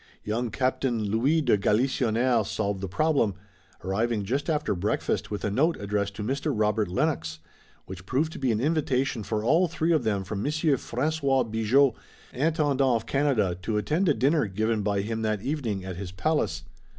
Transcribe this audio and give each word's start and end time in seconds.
Young 0.23 0.49
Captain 0.49 0.97
Louis 1.11 1.41
de 1.41 1.59
Galisonnière 1.59 2.43
solved 2.43 2.81
the 2.81 2.87
problem, 2.87 3.35
arriving 3.85 4.23
just 4.25 4.49
after 4.49 4.73
breakfast 4.73 5.29
with 5.29 5.43
a 5.45 5.51
note 5.51 5.77
addressed 5.79 6.15
to 6.15 6.23
Mr. 6.23 6.51
Robert 6.55 6.87
Lennox, 6.87 7.37
which 7.85 8.07
proved 8.07 8.31
to 8.33 8.39
be 8.39 8.51
an 8.51 8.59
invitation 8.59 9.21
for 9.21 9.43
all 9.43 9.67
three 9.67 9.91
of 9.91 10.03
them 10.03 10.23
from 10.23 10.41
Monsieur 10.41 10.75
François 10.77 11.43
Bigot, 11.51 11.93
Intendant 12.33 12.81
of 12.81 13.05
Canada, 13.05 13.55
to 13.61 13.77
attend 13.77 14.09
a 14.09 14.15
dinner 14.15 14.47
given 14.47 14.81
by 14.81 15.01
him 15.01 15.21
that 15.21 15.43
evening 15.43 15.85
at 15.85 15.97
his 15.97 16.11
palace. 16.11 16.63